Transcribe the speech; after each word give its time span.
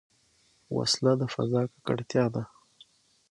وسله 0.75 1.11
د 1.19 1.23
فضا 1.33 1.61
ککړتیا 1.71 2.25
ده 2.33 2.43